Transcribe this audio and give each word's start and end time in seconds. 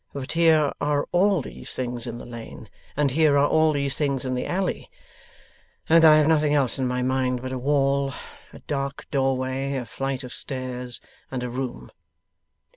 But 0.13 0.31
here 0.31 0.73
are 0.81 1.07
all 1.11 1.43
these 1.43 1.75
things 1.75 2.07
in 2.07 2.17
the 2.17 2.25
lane, 2.25 2.69
and 2.97 3.11
here 3.11 3.37
are 3.37 3.45
all 3.47 3.71
these 3.71 3.95
things 3.95 4.25
in 4.25 4.33
the 4.33 4.47
alley. 4.47 4.89
And 5.87 6.03
I 6.03 6.15
have 6.17 6.27
nothing 6.27 6.55
else 6.55 6.79
in 6.79 6.87
my 6.87 7.03
mind 7.03 7.43
but 7.43 7.53
a 7.53 7.59
wall, 7.59 8.11
a 8.51 8.57
dark 8.61 9.05
doorway, 9.11 9.75
a 9.75 9.85
flight 9.85 10.23
of 10.23 10.33
stairs, 10.33 10.99
and 11.29 11.43
a 11.43 11.51
room. 11.51 11.91